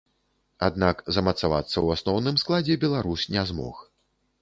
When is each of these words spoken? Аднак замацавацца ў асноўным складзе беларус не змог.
Аднак 0.67 1.03
замацавацца 1.17 1.73
ў 1.73 1.87
асноўным 1.99 2.43
складзе 2.45 2.81
беларус 2.85 3.31
не 3.37 3.49
змог. 3.55 3.89